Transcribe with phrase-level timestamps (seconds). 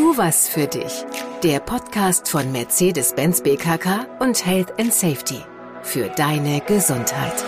[0.00, 1.04] Tu was für dich.
[1.42, 5.42] Der Podcast von Mercedes-Benz BKK und Health and Safety.
[5.82, 7.44] Für deine Gesundheit.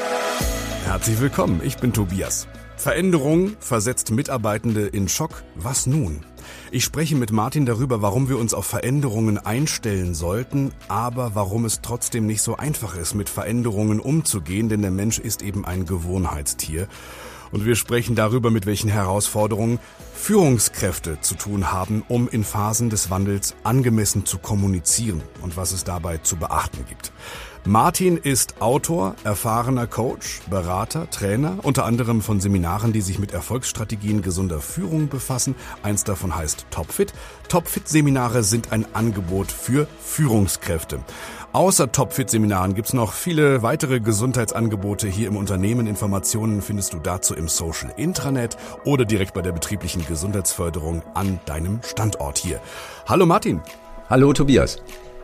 [0.85, 2.47] Herzlich willkommen, ich bin Tobias.
[2.77, 5.43] Veränderung versetzt Mitarbeitende in Schock.
[5.55, 6.27] Was nun?
[6.71, 11.81] Ich spreche mit Martin darüber, warum wir uns auf Veränderungen einstellen sollten, aber warum es
[11.81, 16.87] trotzdem nicht so einfach ist, mit Veränderungen umzugehen, denn der Mensch ist eben ein Gewohnheitstier.
[17.53, 19.79] Und wir sprechen darüber, mit welchen Herausforderungen
[20.15, 25.85] Führungskräfte zu tun haben, um in Phasen des Wandels angemessen zu kommunizieren und was es
[25.85, 27.13] dabei zu beachten gibt.
[27.65, 34.21] Martin ist Autor, erfahrener Coach, Berater, Trainer, unter anderem von Seminaren, die sich mit Erfolgsstrategien
[34.21, 35.55] gesunder Führung befassen.
[35.85, 37.13] Eins davon heißt Topfit.
[37.49, 40.99] Topfit-Seminare sind ein Angebot für Führungskräfte.
[41.55, 45.87] Außer Topfit-Seminaren gibt's noch viele weitere Gesundheitsangebote hier im Unternehmen.
[45.87, 48.57] Informationen findest du dazu im Social Intranet
[48.87, 52.59] oder direkt bei der betrieblichen Gesundheitsförderung an deinem Standort hier.
[53.07, 53.61] Hallo Martin.
[54.09, 54.79] Hallo Tobias.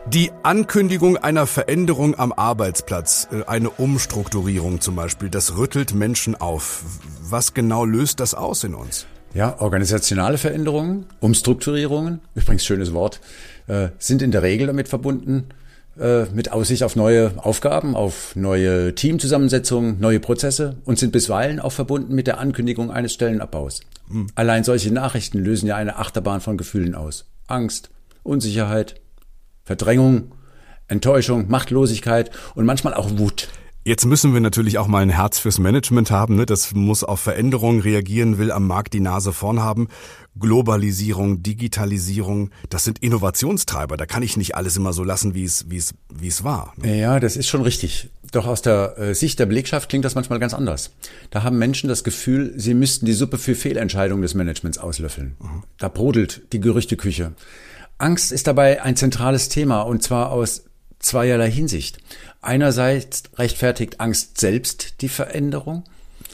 [0.05, 6.83] Die Ankündigung einer Veränderung am Arbeitsplatz, äh, eine Umstrukturierung zum Beispiel, das rüttelt Menschen auf.
[7.21, 9.07] Was genau löst das aus in uns?
[9.33, 13.19] Ja, organisationale Veränderungen, Umstrukturierungen, übrigens schönes Wort,
[13.67, 15.49] äh, sind in der Regel damit verbunden,
[16.33, 22.15] mit Aussicht auf neue Aufgaben, auf neue Teamzusammensetzungen, neue Prozesse und sind bisweilen auch verbunden
[22.15, 23.81] mit der Ankündigung eines Stellenabbaus.
[24.07, 24.27] Mhm.
[24.35, 27.25] Allein solche Nachrichten lösen ja eine Achterbahn von Gefühlen aus.
[27.47, 27.89] Angst,
[28.23, 29.01] Unsicherheit,
[29.63, 30.31] Verdrängung,
[30.87, 33.49] Enttäuschung, Machtlosigkeit und manchmal auch Wut.
[33.85, 36.35] Jetzt müssen wir natürlich auch mal ein Herz fürs Management haben.
[36.35, 36.45] Ne?
[36.45, 39.87] Das muss auf Veränderungen reagieren, will am Markt die Nase vorn haben.
[40.39, 43.97] Globalisierung, Digitalisierung, das sind Innovationstreiber.
[43.97, 46.73] Da kann ich nicht alles immer so lassen, wie es, wie es, wie es war.
[46.77, 46.99] Ne?
[46.99, 48.09] Ja, das ist schon richtig.
[48.31, 50.91] Doch aus der äh, Sicht der Belegschaft klingt das manchmal ganz anders.
[51.31, 55.35] Da haben Menschen das Gefühl, sie müssten die Suppe für Fehlentscheidungen des Managements auslöffeln.
[55.39, 55.63] Mhm.
[55.77, 57.33] Da brodelt die Gerüchteküche.
[57.97, 60.63] Angst ist dabei ein zentrales Thema und zwar aus
[60.99, 61.97] zweierlei Hinsicht.
[62.41, 65.83] Einerseits rechtfertigt Angst selbst die Veränderung.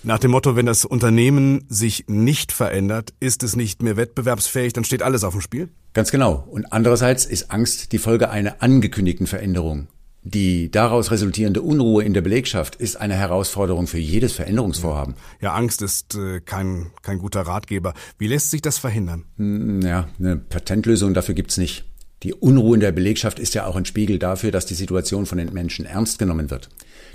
[0.05, 4.83] Nach dem Motto, wenn das Unternehmen sich nicht verändert, ist es nicht mehr wettbewerbsfähig, dann
[4.83, 5.69] steht alles auf dem Spiel?
[5.93, 6.45] Ganz genau.
[6.47, 9.87] Und andererseits ist Angst die Folge einer angekündigten Veränderung.
[10.21, 15.15] Die daraus resultierende Unruhe in der Belegschaft ist eine Herausforderung für jedes Veränderungsvorhaben.
[15.41, 17.95] Ja, Angst ist äh, kein, kein guter Ratgeber.
[18.19, 19.25] Wie lässt sich das verhindern?
[19.37, 21.83] Hm, ja, eine Patentlösung dafür gibt's nicht.
[22.21, 25.39] Die Unruhe in der Belegschaft ist ja auch ein Spiegel dafür, dass die Situation von
[25.39, 26.69] den Menschen ernst genommen wird.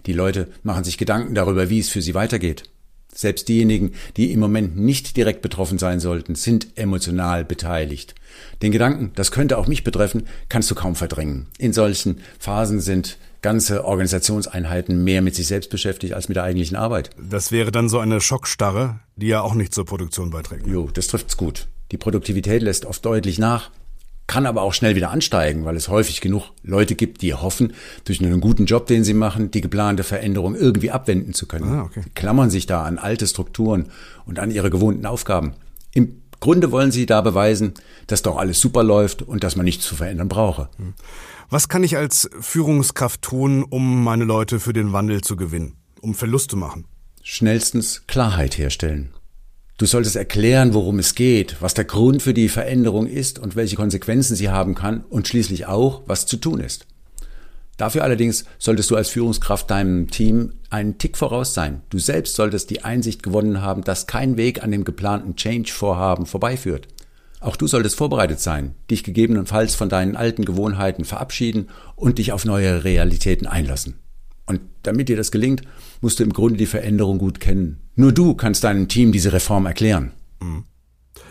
[0.06, 2.64] Die Leute machen sich Gedanken darüber, wie es für sie weitergeht.
[3.12, 8.14] Selbst diejenigen, die im Moment nicht direkt betroffen sein sollten, sind emotional beteiligt.
[8.62, 11.46] Den Gedanken, das könnte auch mich betreffen, kannst du kaum verdrängen.
[11.58, 16.76] In solchen Phasen sind ganze Organisationseinheiten mehr mit sich selbst beschäftigt als mit der eigentlichen
[16.76, 17.10] Arbeit.
[17.18, 20.66] Das wäre dann so eine Schockstarre, die ja auch nicht zur Produktion beiträgt.
[20.66, 21.66] Jo, das trifft's gut.
[21.90, 23.70] Die Produktivität lässt oft deutlich nach
[24.30, 27.72] kann aber auch schnell wieder ansteigen, weil es häufig genug Leute gibt, die hoffen,
[28.04, 31.68] durch einen guten Job, den sie machen, die geplante Veränderung irgendwie abwenden zu können.
[31.68, 32.02] Ah, okay.
[32.06, 33.88] Die klammern sich da an alte Strukturen
[34.26, 35.54] und an ihre gewohnten Aufgaben.
[35.94, 37.74] Im Grunde wollen sie da beweisen,
[38.06, 40.68] dass doch alles super läuft und dass man nichts zu verändern brauche.
[41.48, 46.14] Was kann ich als Führungskraft tun, um meine Leute für den Wandel zu gewinnen, um
[46.14, 46.84] Verlust zu machen?
[47.24, 49.12] Schnellstens Klarheit herstellen.
[49.80, 53.76] Du solltest erklären, worum es geht, was der Grund für die Veränderung ist und welche
[53.76, 56.86] Konsequenzen sie haben kann und schließlich auch, was zu tun ist.
[57.78, 61.80] Dafür allerdings solltest du als Führungskraft deinem Team einen Tick voraus sein.
[61.88, 66.86] Du selbst solltest die Einsicht gewonnen haben, dass kein Weg an dem geplanten Change-Vorhaben vorbeiführt.
[67.40, 72.44] Auch du solltest vorbereitet sein, dich gegebenenfalls von deinen alten Gewohnheiten verabschieden und dich auf
[72.44, 73.94] neue Realitäten einlassen.
[74.44, 75.62] Und damit dir das gelingt,
[76.02, 77.78] musst du im Grunde die Veränderung gut kennen.
[78.00, 80.12] Nur du kannst deinem Team diese Reform erklären.
[80.40, 80.64] Mhm.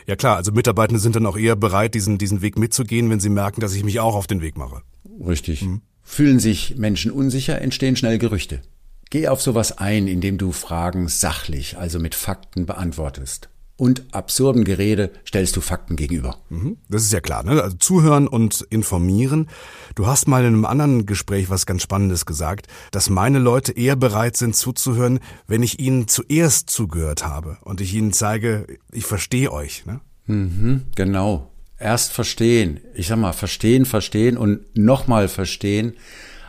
[0.06, 3.30] Ja klar, also Mitarbeitende sind dann auch eher bereit, diesen, diesen Weg mitzugehen, wenn sie
[3.30, 4.84] merken, dass ich mich auch auf den Weg mache.
[5.26, 5.64] Richtig.
[5.64, 5.82] Mhm.
[6.04, 8.62] Fühlen sich Menschen unsicher, entstehen schnell Gerüchte.
[9.10, 13.50] Geh auf sowas ein, indem du Fragen sachlich, also mit Fakten beantwortest
[13.80, 16.38] und absurden Gerede stellst du Fakten gegenüber.
[16.50, 16.78] Mhm.
[16.90, 17.64] Das ist ja klar, ne?
[17.64, 19.48] Also zuhören und informieren.
[19.96, 23.96] Du hast mal in einem anderen Gespräch was ganz Spannendes gesagt, dass meine Leute eher
[23.96, 29.52] bereit sind zuzuhören, wenn ich ihnen zuerst zugehört habe und ich ihnen zeige, ich verstehe
[29.52, 29.86] euch.
[29.86, 30.02] Ne?
[30.26, 31.50] Mhm, genau.
[31.80, 32.82] Erst verstehen.
[32.94, 35.94] Ich sag mal, verstehen, verstehen und nochmal verstehen.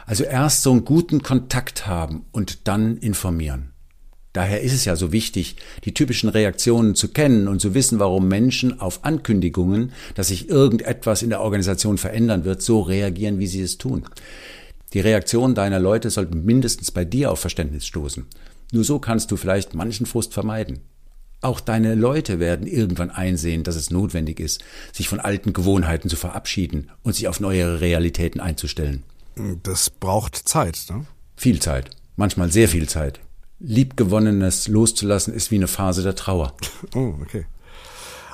[0.05, 3.69] Also erst so einen guten Kontakt haben und dann informieren.
[4.32, 8.29] Daher ist es ja so wichtig, die typischen Reaktionen zu kennen und zu wissen, warum
[8.29, 13.62] Menschen auf Ankündigungen, dass sich irgendetwas in der Organisation verändern wird, so reagieren, wie sie
[13.62, 14.05] es tun.
[14.93, 18.27] Die Reaktionen deiner Leute sollten mindestens bei dir auf Verständnis stoßen.
[18.73, 20.81] Nur so kannst du vielleicht manchen Frust vermeiden.
[21.43, 24.62] Auch deine Leute werden irgendwann einsehen, dass es notwendig ist,
[24.93, 29.03] sich von alten Gewohnheiten zu verabschieden und sich auf neue Realitäten einzustellen.
[29.62, 31.06] Das braucht Zeit, ne?
[31.37, 31.91] Viel Zeit.
[32.17, 33.21] Manchmal sehr viel Zeit.
[33.61, 36.55] Liebgewonnenes loszulassen ist wie eine Phase der Trauer.
[36.95, 37.47] Oh, okay.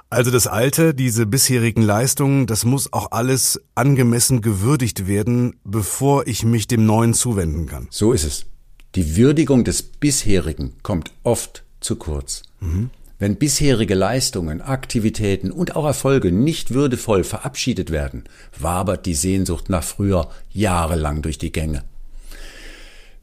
[0.09, 6.45] Also das Alte, diese bisherigen Leistungen, das muss auch alles angemessen gewürdigt werden, bevor ich
[6.45, 7.89] mich dem Neuen zuwenden kann.
[7.91, 8.47] So ist es.
[8.95, 12.43] Die Würdigung des Bisherigen kommt oft zu kurz.
[12.61, 12.91] Mhm.
[13.19, 18.25] Wenn bisherige Leistungen, Aktivitäten und auch Erfolge nicht würdevoll verabschiedet werden,
[18.59, 21.83] wabert die Sehnsucht nach früher jahrelang durch die Gänge.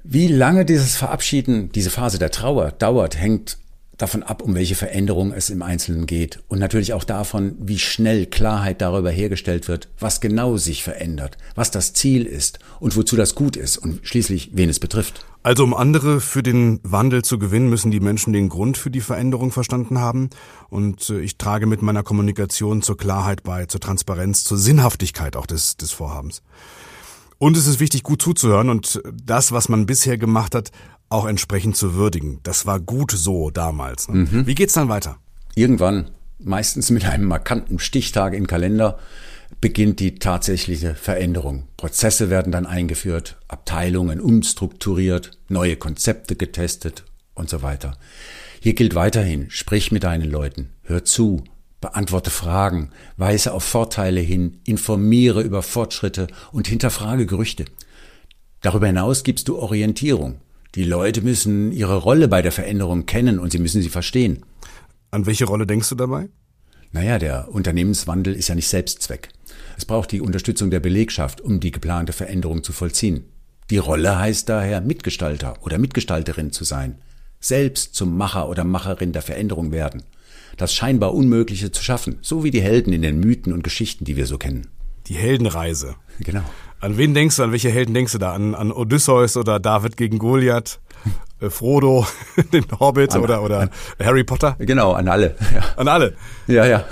[0.06, 3.58] Wie lange dieses Verabschieden, diese Phase der Trauer dauert, hängt
[3.96, 8.26] davon ab, um welche Veränderung es im Einzelnen geht und natürlich auch davon, wie schnell
[8.26, 13.34] Klarheit darüber hergestellt wird, was genau sich verändert, was das Ziel ist und wozu das
[13.34, 15.26] gut ist und schließlich wen es betrifft.
[15.42, 19.00] Also um andere für den Wandel zu gewinnen, müssen die Menschen den Grund für die
[19.00, 20.32] Veränderung verstanden haben
[20.70, 25.46] und äh, ich trage mit meiner Kommunikation zur Klarheit bei, zur Transparenz, zur Sinnhaftigkeit auch
[25.46, 26.42] des, des Vorhabens.
[27.44, 30.72] Und es ist wichtig, gut zuzuhören und das, was man bisher gemacht hat,
[31.10, 32.40] auch entsprechend zu würdigen.
[32.44, 34.08] Das war gut so damals.
[34.08, 34.30] Ne?
[34.32, 34.48] Mhm.
[34.48, 35.18] Wie geht's dann weiter?
[35.54, 38.98] Irgendwann, meistens mit einem markanten Stichtag im Kalender,
[39.60, 41.68] beginnt die tatsächliche Veränderung.
[41.76, 47.04] Prozesse werden dann eingeführt, Abteilungen umstrukturiert, neue Konzepte getestet
[47.34, 47.98] und so weiter.
[48.62, 51.44] Hier gilt weiterhin, sprich mit deinen Leuten, hör zu,
[51.84, 57.66] beantworte Fragen, weise auf Vorteile hin, informiere über Fortschritte und hinterfrage Gerüchte.
[58.62, 60.40] Darüber hinaus gibst du Orientierung,
[60.76, 64.46] die Leute müssen ihre Rolle bei der Veränderung kennen und sie müssen sie verstehen.
[65.12, 66.30] An welche Rolle denkst du dabei?
[66.94, 69.28] Naja, der Unternehmenswandel ist ja nicht Selbstzweck.
[69.78, 73.26] Es braucht die Unterstützung der Belegschaft, um die geplante Veränderung zu vollziehen.
[73.70, 77.02] Die Rolle heißt daher, Mitgestalter oder Mitgestalterin zu sein,
[77.42, 80.04] selbst zum Macher oder Macherin der Veränderung werden,
[80.58, 84.16] das scheinbar Unmögliche zu schaffen, so wie die Helden in den Mythen und Geschichten, die
[84.18, 84.68] wir so kennen.
[85.08, 85.96] Die Heldenreise.
[86.20, 86.44] Genau.
[86.80, 88.34] An wen denkst du, an welche Helden denkst du da?
[88.34, 90.80] An, an Odysseus oder David gegen Goliath?
[91.40, 92.06] Äh, Frodo,
[92.54, 93.70] den Hobbit an, oder, oder an,
[94.02, 94.56] Harry Potter?
[94.60, 95.36] Genau, an alle.
[95.54, 95.62] Ja.
[95.76, 96.16] An alle?
[96.48, 96.86] Ja, ja.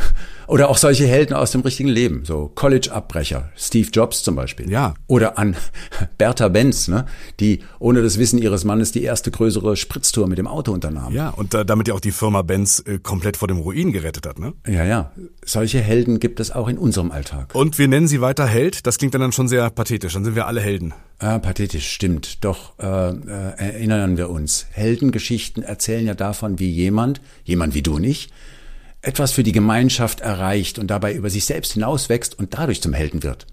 [0.48, 4.70] Oder auch solche Helden aus dem richtigen Leben, so College-Abbrecher, Steve Jobs zum Beispiel.
[4.70, 4.94] Ja.
[5.08, 5.56] Oder an
[6.18, 7.06] Bertha Benz, ne,
[7.40, 11.14] die ohne das Wissen ihres Mannes die erste größere Spritztour mit dem Auto unternahm.
[11.14, 14.26] Ja, und äh, damit ja auch die Firma Benz äh, komplett vor dem Ruin gerettet
[14.26, 14.54] hat, ne?
[14.68, 15.12] Ja, ja.
[15.46, 17.54] Solche Helden gibt es auch in unserem Alltag.
[17.54, 18.86] Und wir nennen sie weiter Held.
[18.88, 20.14] Das klingt dann schon sehr pathetisch.
[20.14, 20.94] Dann sind wir alle Helden.
[21.20, 22.44] Ah, pathetisch, stimmt.
[22.44, 24.66] Doch äh, äh, erinnern wir uns.
[24.72, 28.32] Heldengeschichten erzählen ja davon, wie jemand, jemand wie du nicht,
[29.02, 33.24] etwas für die Gemeinschaft erreicht und dabei über sich selbst hinauswächst und dadurch zum Helden
[33.24, 33.48] wird.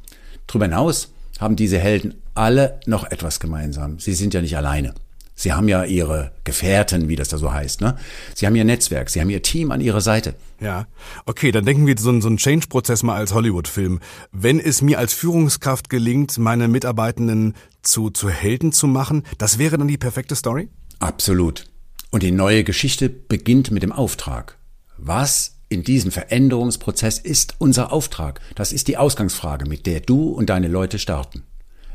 [0.47, 3.99] Darüber hinaus haben diese Helden alle noch etwas gemeinsam.
[3.99, 4.95] Sie sind ja nicht alleine.
[5.35, 7.81] Sie haben ja ihre Gefährten, wie das da so heißt.
[7.81, 7.97] Ne?
[8.35, 10.35] Sie haben ihr Netzwerk, sie haben ihr Team an ihrer Seite.
[10.61, 10.89] Ja,
[11.27, 14.01] okay, dann denken wir so, so einen Change-Prozess mal als Hollywood-Film.
[14.33, 19.79] Wenn es mir als Führungskraft gelingt, meine Mitarbeitenden zu, zu Helden zu machen, das wäre
[19.79, 20.71] dann die perfekte Story?
[20.99, 21.67] Absolut.
[22.11, 24.58] Und die neue Geschichte beginnt mit dem Auftrag.
[24.99, 28.41] Was in diesem Veränderungsprozess ist unser Auftrag?
[28.57, 31.45] Das ist die Ausgangsfrage, mit der du und deine Leute starten.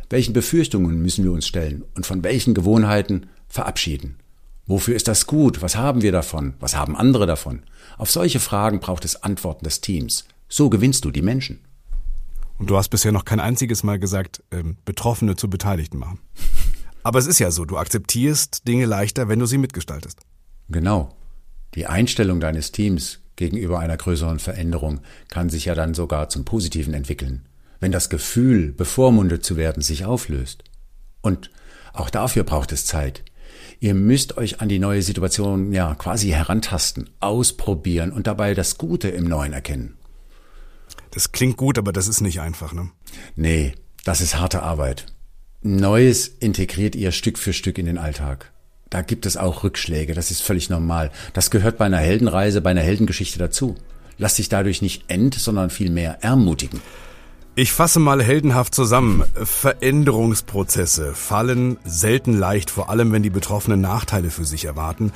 [0.10, 4.18] Welchen Befürchtungen müssen wir uns stellen und von welchen Gewohnheiten verabschieden?
[4.66, 5.62] Wofür ist das gut?
[5.62, 6.54] Was haben wir davon?
[6.60, 7.64] Was haben andere davon?
[7.98, 10.26] Auf solche Fragen braucht es Antworten des Teams.
[10.48, 11.60] So gewinnst du die Menschen.
[12.58, 16.20] Und du hast bisher noch kein einziges Mal gesagt, ähm, Betroffene zu Beteiligten machen.
[17.04, 20.22] Aber es ist ja so, du akzeptierst Dinge leichter, wenn du sie mitgestaltest.
[20.70, 21.14] Genau.
[21.76, 26.94] Die Einstellung deines Teams gegenüber einer größeren Veränderung kann sich ja dann sogar zum Positiven
[26.94, 27.48] entwickeln,
[27.80, 30.64] wenn das Gefühl, bevormundet zu werden, sich auflöst.
[31.22, 31.50] Und
[31.94, 33.24] auch dafür braucht es Zeit.
[33.80, 39.10] Ihr müsst euch an die neue Situation ja quasi herantasten, ausprobieren und dabei das Gute
[39.10, 39.98] im Neuen erkennen.
[41.12, 42.90] Das klingt gut, aber das ist nicht einfach, ne?
[43.36, 43.74] Nee,
[44.06, 45.08] das ist harte Arbeit.
[45.62, 48.53] Neues integriert ihr Stück für Stück in den Alltag
[48.94, 51.10] da gibt es auch Rückschläge, das ist völlig normal.
[51.34, 53.76] Das gehört bei einer Heldenreise, bei einer Heldengeschichte dazu.
[54.20, 56.80] Lass dich dadurch nicht ent, sondern vielmehr ermutigen.
[57.56, 59.24] Ich fasse mal heldenhaft zusammen.
[59.34, 65.12] Veränderungsprozesse fallen selten leicht, vor allem wenn die Betroffenen Nachteile für sich erwarten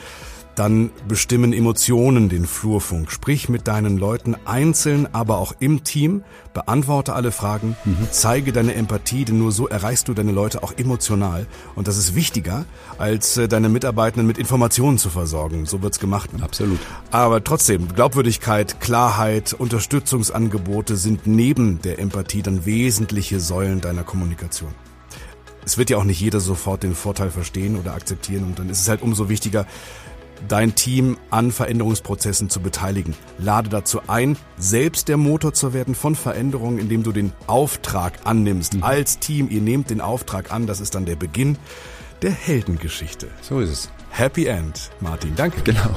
[0.57, 3.11] dann bestimmen Emotionen den Flurfunk.
[3.11, 6.23] Sprich mit deinen Leuten einzeln, aber auch im Team.
[6.53, 8.07] Beantworte alle Fragen, mhm.
[8.09, 11.45] zeige deine Empathie, denn nur so erreichst du deine Leute auch emotional.
[11.75, 12.65] Und das ist wichtiger,
[12.97, 15.67] als äh, deine Mitarbeitenden mit Informationen zu versorgen.
[15.67, 16.33] So wird's gemacht.
[16.33, 16.43] Ne?
[16.43, 16.79] Absolut.
[17.11, 24.71] Aber trotzdem, Glaubwürdigkeit, Klarheit, Unterstützungsangebote sind neben der Empathie dann wesentliche Säulen deiner Kommunikation
[25.63, 28.79] es wird ja auch nicht jeder sofort den Vorteil verstehen oder akzeptieren und dann ist
[28.79, 29.65] es halt umso wichtiger,
[30.47, 33.15] dein Team an Veränderungsprozessen zu beteiligen.
[33.37, 38.75] Lade dazu ein, selbst der Motor zu werden von Veränderungen, indem du den Auftrag annimmst.
[38.75, 38.83] Mhm.
[38.83, 41.57] Als Team, ihr nehmt den Auftrag an, das ist dann der Beginn
[42.21, 43.27] der Heldengeschichte.
[43.41, 43.89] So ist es.
[44.09, 45.35] Happy End, Martin.
[45.35, 45.61] Danke.
[45.63, 45.95] Genau.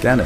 [0.00, 0.24] Gerne.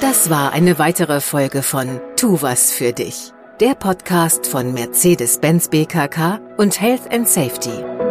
[0.00, 3.32] Das war eine weitere Folge von Tu was für dich.
[3.60, 8.09] Der Podcast von Mercedes-Benz BKK und Health and Safety.